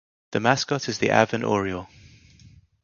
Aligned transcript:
The 0.31 0.39
mascot 0.39 0.89
is 0.89 0.97
the 0.97 1.11
Avon 1.11 1.43
Oriole. 1.43 1.87